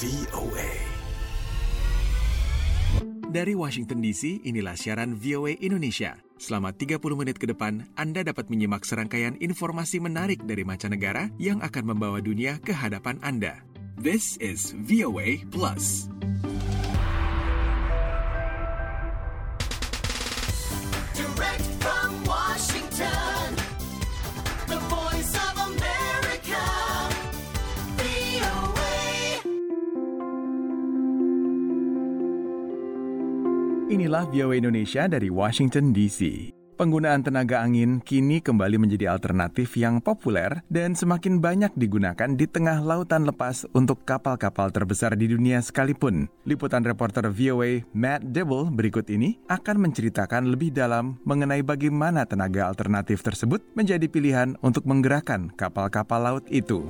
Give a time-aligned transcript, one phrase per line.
[0.00, 0.70] VOA.
[3.28, 6.16] Dari Washington DC, inilah siaran VOA Indonesia.
[6.40, 11.92] Selama 30 menit ke depan, Anda dapat menyimak serangkaian informasi menarik dari mancanegara yang akan
[11.92, 13.60] membawa dunia ke hadapan Anda.
[14.00, 16.08] This is VOA Plus.
[34.10, 36.50] Inilah VOA Indonesia dari Washington DC.
[36.74, 42.82] Penggunaan tenaga angin kini kembali menjadi alternatif yang populer dan semakin banyak digunakan di tengah
[42.82, 46.26] lautan lepas untuk kapal-kapal terbesar di dunia sekalipun.
[46.42, 53.22] Liputan reporter VOA Matt Dibble berikut ini akan menceritakan lebih dalam mengenai bagaimana tenaga alternatif
[53.22, 56.82] tersebut menjadi pilihan untuk menggerakkan kapal-kapal laut itu.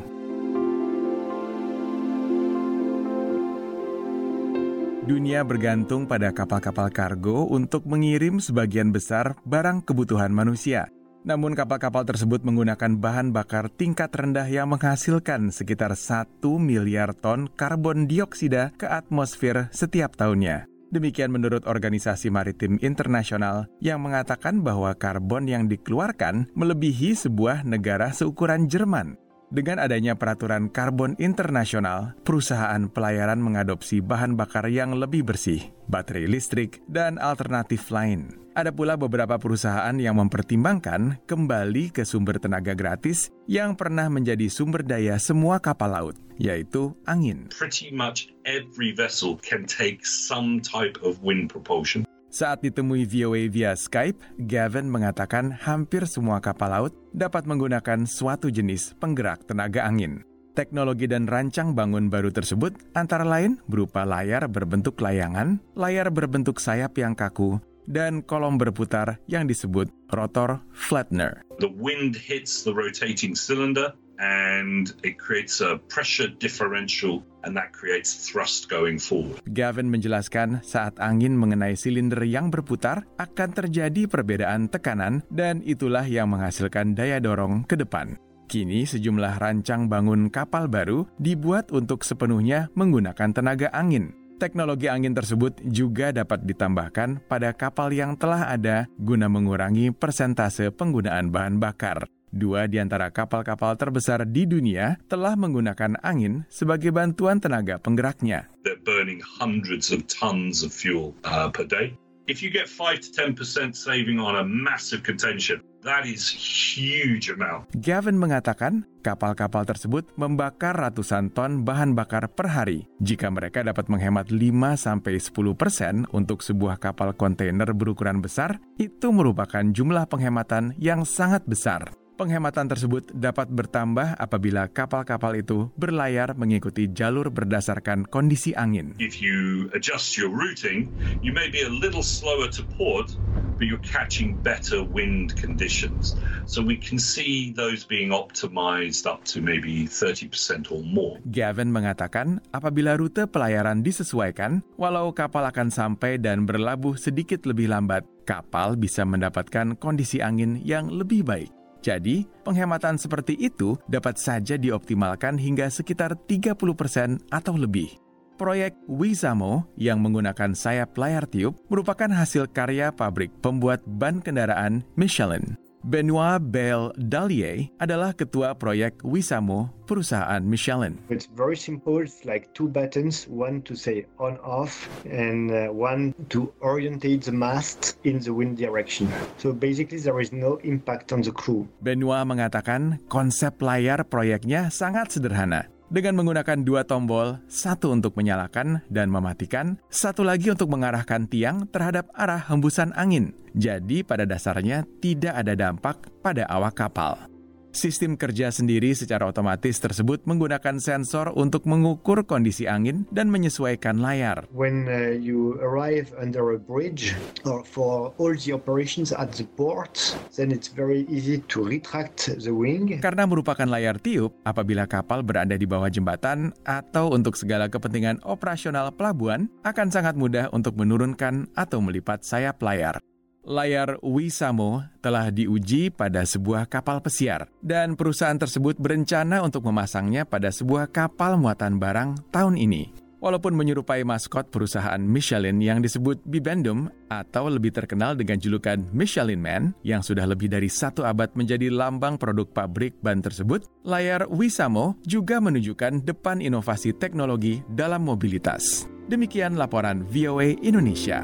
[5.01, 10.93] Dunia bergantung pada kapal-kapal kargo untuk mengirim sebagian besar barang kebutuhan manusia.
[11.25, 18.05] Namun kapal-kapal tersebut menggunakan bahan bakar tingkat rendah yang menghasilkan sekitar 1 miliar ton karbon
[18.05, 20.69] dioksida ke atmosfer setiap tahunnya.
[20.93, 28.69] Demikian menurut Organisasi Maritim Internasional yang mengatakan bahwa karbon yang dikeluarkan melebihi sebuah negara seukuran
[28.69, 29.30] Jerman.
[29.51, 36.79] Dengan adanya peraturan karbon internasional, perusahaan pelayaran mengadopsi bahan bakar yang lebih bersih, baterai listrik,
[36.87, 38.39] dan alternatif lain.
[38.55, 44.87] Ada pula beberapa perusahaan yang mempertimbangkan kembali ke sumber tenaga gratis yang pernah menjadi sumber
[44.87, 47.51] daya semua kapal laut, yaitu angin.
[47.51, 52.07] pretty much every vessel can take some type of wind propulsion.
[52.31, 58.95] Saat ditemui VOA via Skype, Gavin mengatakan hampir semua kapal laut dapat menggunakan suatu jenis
[59.03, 60.23] penggerak tenaga angin.
[60.55, 66.95] Teknologi dan rancang bangun baru tersebut antara lain berupa layar berbentuk layangan, layar berbentuk sayap
[67.03, 67.59] yang kaku,
[67.91, 71.43] dan kolom berputar yang disebut rotor flattener.
[71.59, 78.29] The wind hits the rotating cylinder and it creates a pressure differential and that creates
[78.29, 79.41] thrust going forward.
[79.49, 86.31] Gavin menjelaskan saat angin mengenai silinder yang berputar akan terjadi perbedaan tekanan dan itulah yang
[86.31, 88.21] menghasilkan daya dorong ke depan.
[88.51, 94.13] Kini sejumlah rancang bangun kapal baru dibuat untuk sepenuhnya menggunakan tenaga angin.
[94.43, 101.29] Teknologi angin tersebut juga dapat ditambahkan pada kapal yang telah ada guna mengurangi persentase penggunaan
[101.29, 102.09] bahan bakar.
[102.31, 108.47] Dua di antara kapal-kapal terbesar di dunia telah menggunakan angin sebagai bantuan tenaga penggeraknya.
[108.63, 111.99] They're burning hundreds of tons of fuel uh, per day.
[112.31, 115.03] If you get 5 to 10% saving on a massive
[115.43, 117.67] ship, that is huge amount.
[117.75, 122.87] Gavin mengatakan kapal-kapal tersebut membakar ratusan ton bahan bakar per hari.
[123.03, 130.79] Jika mereka dapat menghemat 5-10% untuk sebuah kapal kontainer berukuran besar, itu merupakan jumlah penghematan
[130.79, 131.91] yang sangat besar.
[132.21, 138.93] Penghematan tersebut dapat bertambah apabila kapal-kapal itu berlayar mengikuti jalur berdasarkan kondisi angin.
[139.01, 140.93] If you adjust your routing,
[141.25, 143.09] you may be a little slower to port,
[143.57, 146.13] but you're catching better wind conditions.
[146.45, 151.17] So we can see those being optimized up to maybe 30% or more.
[151.25, 158.05] Gavin mengatakan apabila rute pelayaran disesuaikan, walau kapal akan sampai dan berlabuh sedikit lebih lambat,
[158.29, 161.60] kapal bisa mendapatkan kondisi angin yang lebih baik.
[161.81, 167.97] Jadi, penghematan seperti itu dapat saja dioptimalkan hingga sekitar 30% atau lebih.
[168.41, 175.61] Proyek Wizamo yang menggunakan sayap layar tiup merupakan hasil karya pabrik pembuat ban kendaraan Michelin.
[175.81, 181.01] Benoit Bell Dallier adalah ketua proyek Wisamo perusahaan Michelin.
[181.09, 182.05] It's very simple.
[182.05, 187.33] It's like two buttons, one to say on off and uh, one to orientate the
[187.33, 189.09] mast in the wind direction.
[189.41, 191.65] So basically there is no impact on the crew.
[191.81, 195.80] Benoit mengatakan konsep layar proyeknya sangat sederhana.
[195.91, 202.07] Dengan menggunakan dua tombol, satu untuk menyalakan dan mematikan, satu lagi untuk mengarahkan tiang terhadap
[202.15, 203.35] arah hembusan angin.
[203.59, 207.30] Jadi pada dasarnya tidak ada dampak pada awak kapal.
[207.71, 214.51] Sistem kerja sendiri secara otomatis tersebut menggunakan sensor untuk mengukur kondisi angin dan menyesuaikan layar.
[214.51, 217.15] When uh, you arrive under a bridge
[217.47, 222.51] or for all the operations at the port, then it's very easy to retract the
[222.51, 222.99] wing.
[222.99, 228.91] Karena merupakan layar tiup, apabila kapal berada di bawah jembatan atau untuk segala kepentingan operasional
[228.91, 232.99] pelabuhan, akan sangat mudah untuk menurunkan atau melipat sayap layar.
[233.41, 240.53] Layar Wisamo telah diuji pada sebuah kapal pesiar, dan perusahaan tersebut berencana untuk memasangnya pada
[240.53, 242.93] sebuah kapal muatan barang tahun ini.
[243.21, 249.77] Walaupun menyerupai maskot perusahaan Michelin yang disebut Bibendum atau lebih terkenal dengan julukan Michelin Man
[249.85, 255.37] yang sudah lebih dari satu abad menjadi lambang produk pabrik ban tersebut, layar Wisamo juga
[255.37, 258.89] menunjukkan depan inovasi teknologi dalam mobilitas.
[259.13, 261.21] Demikian laporan VOA Indonesia.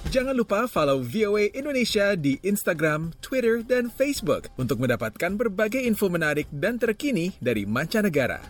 [0.09, 6.49] Jangan lupa follow VOA Indonesia di Instagram, Twitter, dan Facebook untuk mendapatkan berbagai info menarik
[6.49, 8.41] dan terkini dari mancanegara.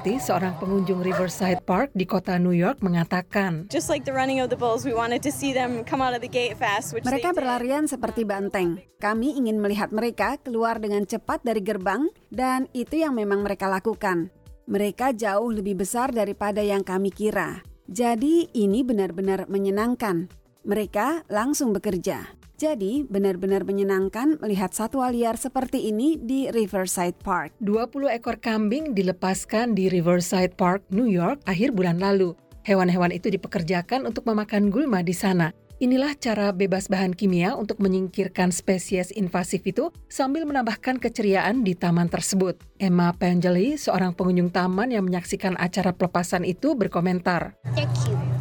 [0.00, 4.56] Seorang pengunjung Riverside Park di kota New York, mengatakan, Just like the running of the
[4.56, 7.36] bulls, we wanted to see them come out of the gate fast, which Mereka they
[7.36, 7.40] did.
[7.44, 8.80] berlarian seperti banteng.
[8.96, 14.32] Kami ingin melihat mereka keluar dengan cepat dari gerbang, dan itu yang memang mereka lakukan.
[14.64, 17.60] Mereka jauh lebih besar daripada yang kami kira.
[17.84, 20.32] Jadi, ini benar-benar menyenangkan.
[20.64, 22.39] Mereka langsung bekerja.
[22.60, 27.56] Jadi, benar-benar menyenangkan melihat satwa liar seperti ini di Riverside Park.
[27.64, 32.36] 20 ekor kambing dilepaskan di Riverside Park, New York akhir bulan lalu.
[32.68, 35.56] Hewan-hewan itu dipekerjakan untuk memakan gulma di sana.
[35.80, 42.04] Inilah cara bebas bahan kimia untuk menyingkirkan spesies invasif itu sambil menambahkan keceriaan di taman
[42.04, 42.60] tersebut.
[42.76, 47.56] Emma Pangeli, seorang pengunjung taman yang menyaksikan acara pelepasan itu berkomentar.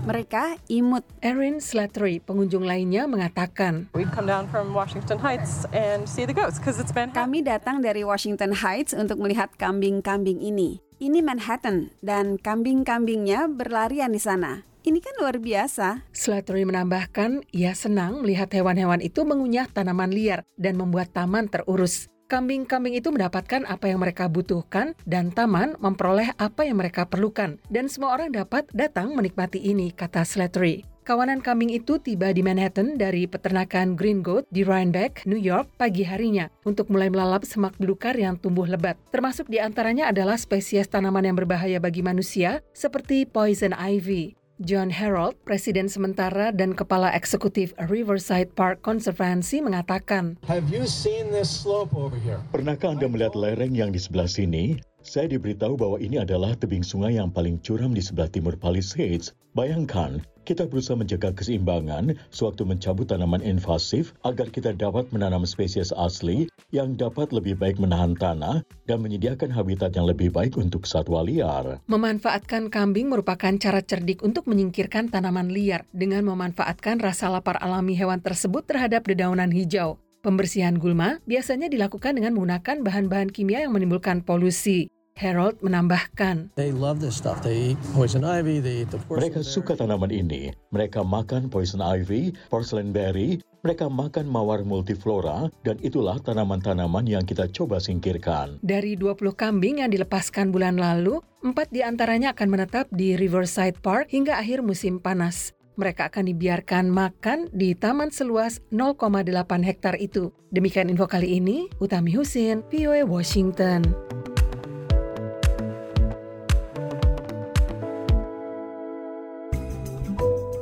[0.03, 1.07] Mereka imut.
[1.23, 6.59] Erin Slattery, pengunjung lainnya, mengatakan, We've come down from Washington Heights and see the goats
[6.59, 7.23] because it's Manhattan.
[7.23, 10.83] Kami datang dari Washington Heights untuk melihat kambing-kambing ini.
[10.99, 14.68] Ini Manhattan, dan kambing-kambingnya berlarian di sana.
[14.79, 16.07] Ini kan luar biasa.
[16.15, 22.07] Slattery menambahkan, ia senang melihat hewan-hewan itu mengunyah tanaman liar dan membuat taman terurus.
[22.29, 27.59] Kambing-kambing itu mendapatkan apa yang mereka butuhkan dan taman memperoleh apa yang mereka perlukan.
[27.67, 30.85] Dan semua orang dapat datang menikmati ini, kata Slattery.
[31.09, 36.05] Kawanan kambing itu tiba di Manhattan dari peternakan Green Goat di Rhinebeck, New York pagi
[36.05, 38.93] harinya untuk mulai melalap semak belukar yang tumbuh lebat.
[39.09, 44.38] Termasuk di antaranya adalah spesies tanaman yang berbahaya bagi manusia seperti poison ivy.
[44.59, 51.47] John Harold, Presiden sementara dan Kepala Eksekutif Riverside Park Conservancy mengatakan, Have you seen this
[51.47, 52.43] slope over here?
[52.51, 54.75] Pernahkah Anda melihat lereng yang di sebelah sini?
[54.99, 59.31] Saya diberitahu bahwa ini adalah tebing sungai yang paling curam di sebelah timur Palisades.
[59.55, 66.49] Bayangkan, kita berusaha menjaga keseimbangan sewaktu mencabut tanaman invasif agar kita dapat menanam spesies asli
[66.73, 71.77] yang dapat lebih baik menahan tanah dan menyediakan habitat yang lebih baik untuk satwa liar.
[71.85, 78.17] Memanfaatkan kambing merupakan cara cerdik untuk menyingkirkan tanaman liar dengan memanfaatkan rasa lapar alami hewan
[78.17, 80.01] tersebut terhadap dedaunan hijau.
[80.25, 84.89] Pembersihan gulma biasanya dilakukan dengan menggunakan bahan-bahan kimia yang menimbulkan polusi.
[85.19, 87.43] Harold menambahkan, They love this stuff.
[87.43, 90.55] They eat poison ivy, they eat the Mereka suka tanaman ini.
[90.71, 97.51] Mereka makan poison ivy, porcelain berry, mereka makan mawar multiflora, dan itulah tanaman-tanaman yang kita
[97.51, 98.63] coba singkirkan.
[98.63, 104.15] Dari 20 kambing yang dilepaskan bulan lalu, empat di antaranya akan menetap di Riverside Park
[104.15, 105.51] hingga akhir musim panas.
[105.75, 110.31] Mereka akan dibiarkan makan di taman seluas 0,8 hektar itu.
[110.51, 113.83] Demikian info kali ini, Utami Husin, VOA Washington.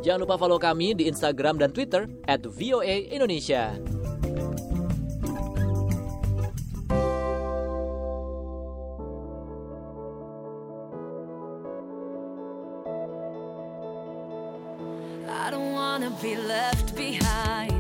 [0.08, 3.76] Jangan lupa follow kami di Instagram dan Twitter at VOA Indonesia.
[15.28, 17.77] I don't wanna be left behind.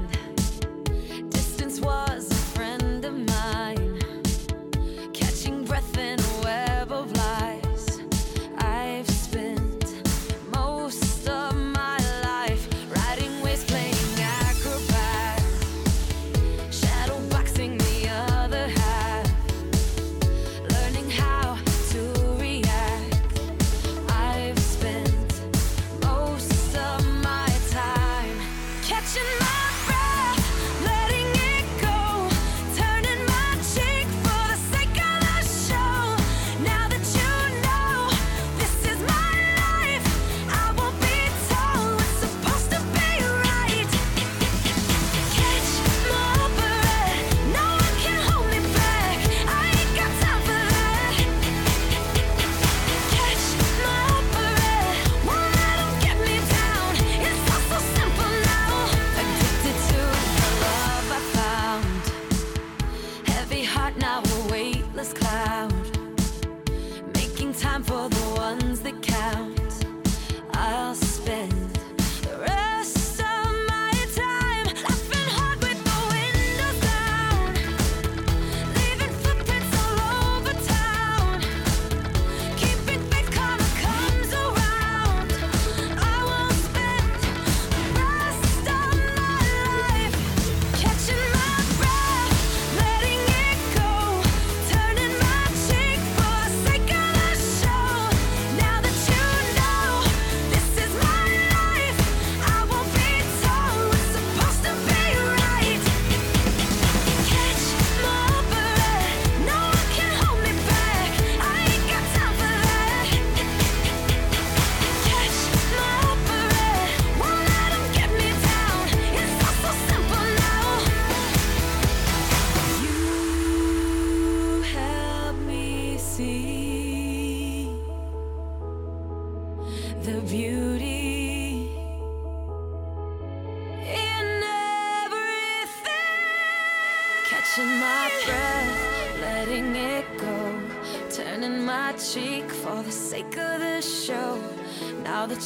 [63.95, 65.46] Now we're weightless cloud.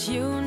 [0.09, 0.40] you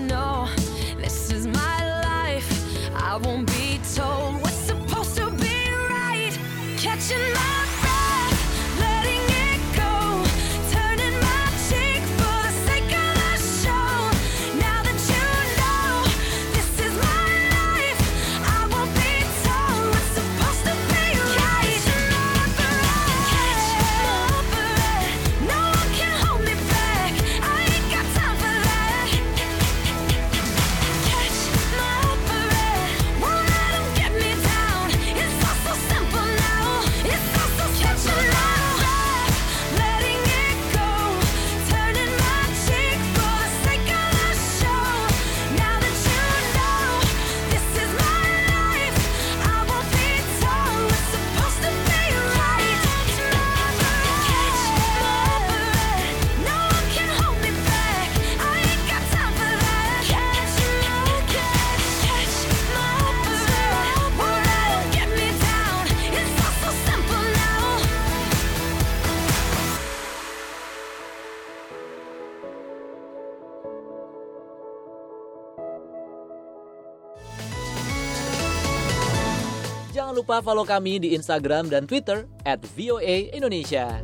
[80.34, 84.02] lupa follow kami di Instagram dan Twitter at VOA Indonesia.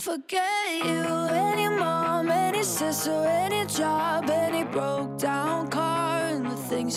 [0.00, 6.96] Forget you, any mom, any sister, any job, any broke down car, and the things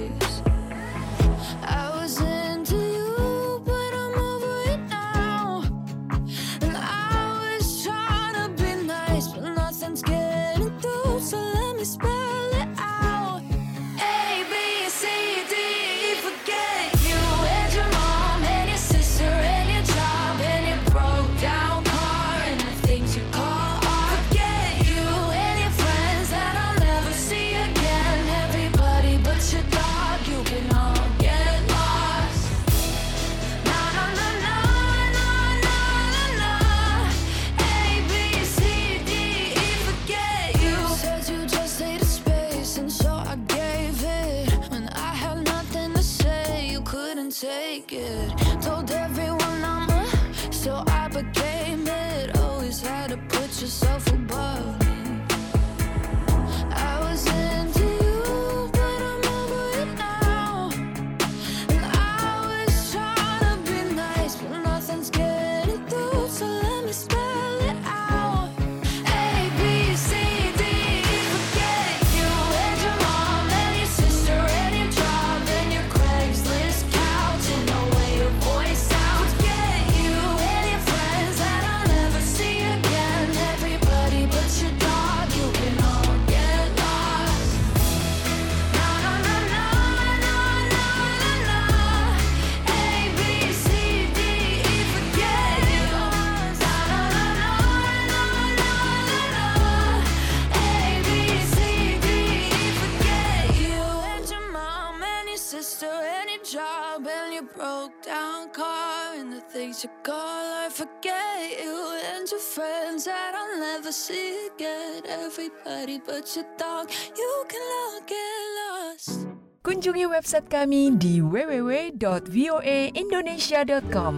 [113.91, 116.87] never see again everybody but your dog.
[117.11, 119.27] You can all get lost.
[119.67, 124.13] Kunjungi website kami di www.voaindonesia.com.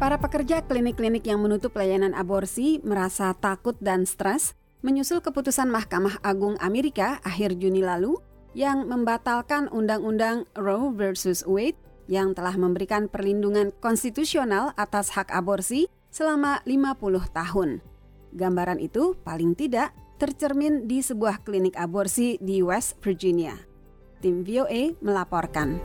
[0.00, 6.60] Para pekerja klinik-klinik yang menutup layanan aborsi merasa takut dan stres menyusul keputusan Mahkamah Agung
[6.60, 8.18] Amerika akhir Juni lalu
[8.56, 11.76] yang membatalkan Undang-Undang Roe versus Wade
[12.08, 16.96] yang telah memberikan perlindungan konstitusional atas hak aborsi selama 50
[17.36, 17.70] tahun.
[18.32, 23.56] Gambaran itu paling tidak tercermin di sebuah klinik aborsi di West Virginia.
[24.24, 25.76] Tim VOA melaporkan.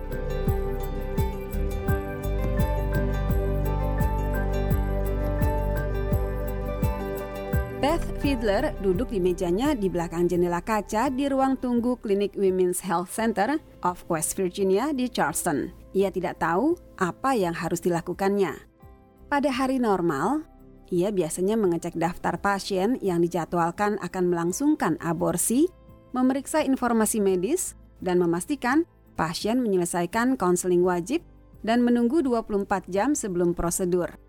[7.81, 13.09] Beth Fiedler duduk di mejanya di belakang jendela kaca di ruang tunggu klinik Women's Health
[13.09, 15.73] Center of West Virginia di Charleston.
[15.97, 18.53] Ia tidak tahu apa yang harus dilakukannya.
[19.25, 20.45] Pada hari normal,
[20.93, 25.65] ia biasanya mengecek daftar pasien yang dijadwalkan akan melangsungkan aborsi,
[26.13, 28.85] memeriksa informasi medis, dan memastikan
[29.17, 31.25] pasien menyelesaikan konseling wajib
[31.65, 34.21] dan menunggu 24 jam sebelum prosedur.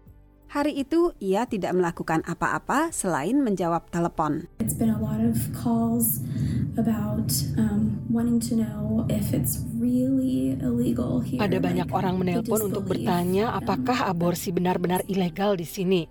[0.53, 4.53] Hari itu ia tidak melakukan apa-apa selain menjawab telepon.
[4.61, 6.21] It's been a lot of calls
[6.77, 11.41] about um, wanting to know if it's really illegal here.
[11.41, 16.05] Ada banyak orang menelpon untuk bertanya apakah aborsi benar-benar ilegal di sini.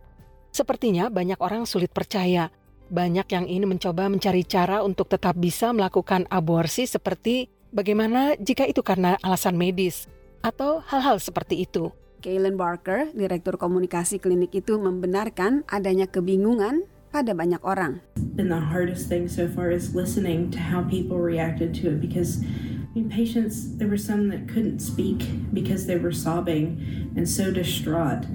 [0.49, 2.49] Sepertinya banyak orang sulit percaya.
[2.89, 8.81] Banyak yang ingin mencoba mencari cara untuk tetap bisa melakukan aborsi seperti bagaimana jika itu
[8.81, 10.09] karena alasan medis
[10.41, 11.93] atau hal-hal seperti itu.
[12.21, 18.05] Kaylin Barker, direktur komunikasi klinik itu membenarkan adanya kebingungan pada banyak orang.
[18.37, 22.45] And the hardest thing so far is listening to how people reacted to it because
[22.93, 26.77] I mean, patients, there were some that couldn't speak because they were sobbing
[27.17, 28.29] and so distraught.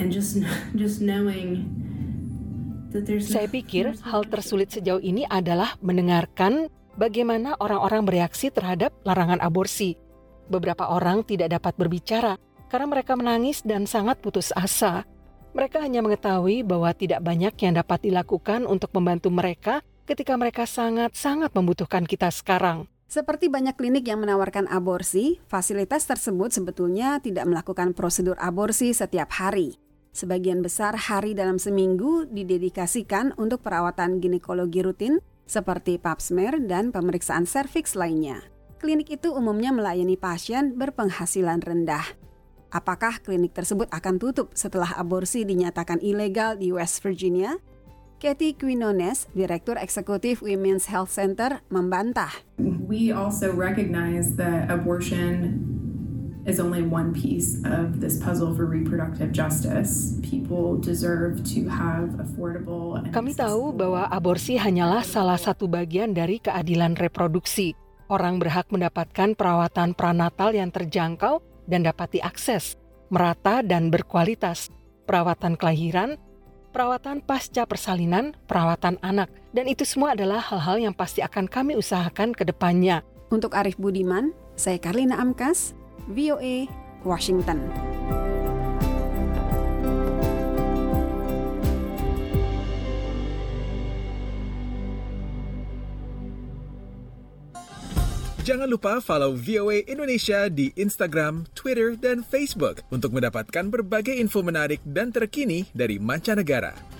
[0.00, 0.40] And just
[0.80, 1.68] just knowing
[2.96, 9.44] that there's Saya pikir hal tersulit sejauh ini adalah mendengarkan bagaimana orang-orang bereaksi terhadap larangan
[9.44, 10.00] aborsi.
[10.46, 12.38] Beberapa orang tidak dapat berbicara
[12.70, 15.06] karena mereka menangis dan sangat putus asa.
[15.56, 21.50] Mereka hanya mengetahui bahwa tidak banyak yang dapat dilakukan untuk membantu mereka ketika mereka sangat-sangat
[21.56, 22.86] membutuhkan kita sekarang.
[23.06, 29.78] Seperti banyak klinik yang menawarkan aborsi, fasilitas tersebut sebetulnya tidak melakukan prosedur aborsi setiap hari.
[30.10, 37.46] Sebagian besar hari dalam seminggu didedikasikan untuk perawatan ginekologi rutin seperti pap smear dan pemeriksaan
[37.46, 38.42] serviks lainnya.
[38.82, 42.25] Klinik itu umumnya melayani pasien berpenghasilan rendah.
[42.74, 47.62] Apakah klinik tersebut akan tutup setelah aborsi dinyatakan ilegal di West Virginia?
[48.16, 52.32] Kathy Quinones, Direktur Eksekutif Women's Health Center, membantah.
[52.58, 55.62] We also recognize that abortion
[56.48, 60.16] is only one piece of this puzzle for reproductive justice.
[60.24, 66.40] People deserve to have affordable and Kami tahu bahwa aborsi hanyalah salah satu bagian dari
[66.40, 67.76] keadilan reproduksi.
[68.06, 72.78] Orang berhak mendapatkan perawatan pranatal yang terjangkau dan dapat diakses,
[73.12, 74.70] merata dan berkualitas,
[75.06, 76.18] perawatan kelahiran,
[76.74, 82.34] perawatan pasca persalinan, perawatan anak, dan itu semua adalah hal-hal yang pasti akan kami usahakan
[82.34, 83.06] ke depannya.
[83.30, 85.74] Untuk Arif Budiman, saya Karlina Amkas,
[86.10, 86.70] VOA,
[87.02, 87.70] Washington.
[98.46, 104.78] Jangan lupa follow VOA Indonesia di Instagram, Twitter, dan Facebook untuk mendapatkan berbagai info menarik
[104.86, 106.95] dan terkini dari mancanegara.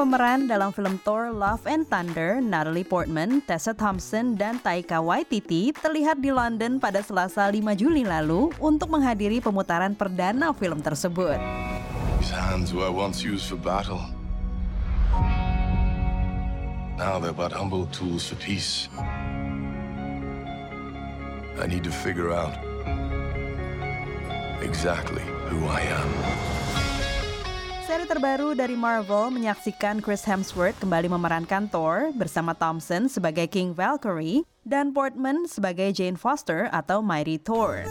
[0.00, 6.24] Pemeran dalam film Thor Love and Thunder, Natalie Portman, Tessa Thompson, dan Taika Waititi terlihat
[6.24, 11.36] di London pada Selasa 5 Juli lalu untuk menghadiri pemutaran perdana film tersebut.
[24.64, 26.69] Exactly who I am.
[27.90, 34.46] Seri terbaru dari Marvel menyaksikan Chris Hemsworth kembali memerankan Thor bersama Thompson sebagai King Valkyrie
[34.62, 37.82] dan Portman sebagai Jane Foster atau Mighty Thor.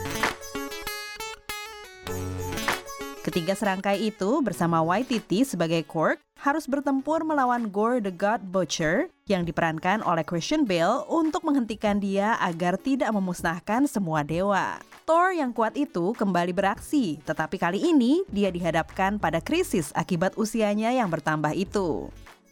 [3.28, 9.44] Ketiga serangkai itu bersama Waititi sebagai Korg harus bertempur melawan Gore the God Butcher yang
[9.44, 14.80] diperankan oleh Christian Bale untuk menghentikan dia agar tidak memusnahkan semua dewa.
[15.04, 20.96] Thor yang kuat itu kembali beraksi, tetapi kali ini dia dihadapkan pada krisis akibat usianya
[20.96, 22.08] yang bertambah itu.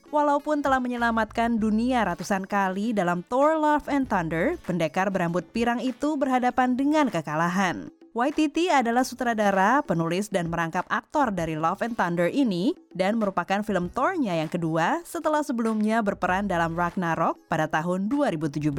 [0.07, 6.15] Walaupun telah menyelamatkan dunia ratusan kali dalam Thor Love and Thunder, pendekar berambut pirang itu
[6.15, 7.91] berhadapan dengan kekalahan.
[8.17, 13.93] YTT adalah sutradara, penulis, dan merangkap aktor dari Love and Thunder ini dan merupakan film
[13.93, 18.73] Thor-nya yang kedua setelah sebelumnya berperan dalam Ragnarok pada tahun 2017.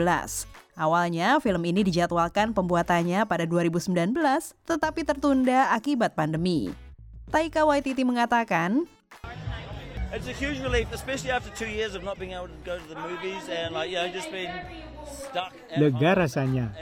[0.75, 4.11] Awalnya, film ini dijadwalkan pembuatannya pada 2019
[4.67, 6.75] tetapi tertunda akibat pandemi.
[7.31, 8.91] Taika Waititi mengatakan,
[15.79, 16.75] Lega rasanya,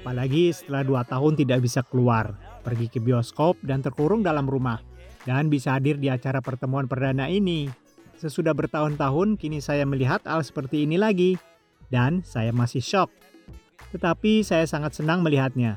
[0.00, 2.32] Apalagi setelah dua tahun tidak bisa keluar,
[2.64, 4.80] pergi ke bioskop dan terkurung dalam rumah.
[5.28, 7.68] Dan bisa hadir di acara pertemuan perdana ini.
[8.16, 11.36] Sesudah bertahun-tahun kini saya melihat hal seperti ini lagi.
[11.92, 13.12] Dan saya masih shock.
[13.92, 15.76] Tetapi saya sangat senang melihatnya.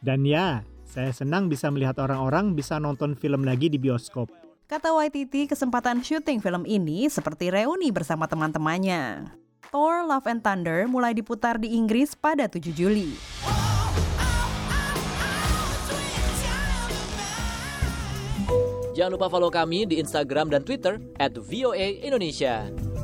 [0.00, 4.32] Dan ya, saya senang bisa melihat orang-orang bisa nonton film lagi di bioskop.
[4.72, 9.36] Kata YTT, kesempatan syuting film ini seperti reuni bersama teman-temannya.
[9.70, 13.14] Thor Love and Thunder mulai diputar di Inggris pada 7 Juli.
[19.00, 22.68] Jangan lupa follow kami di Instagram dan Twitter @voa_indonesia.
[22.68, 22.99] Indonesia.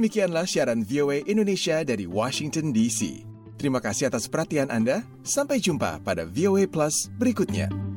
[0.00, 3.20] Demikianlah siaran VOA Indonesia dari Washington DC.
[3.60, 5.04] Terima kasih atas perhatian Anda.
[5.20, 7.89] Sampai jumpa pada VOA Plus berikutnya.